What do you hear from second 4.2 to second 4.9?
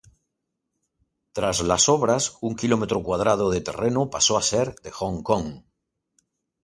a ser de